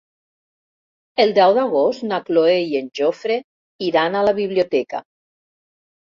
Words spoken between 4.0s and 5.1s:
a la biblioteca.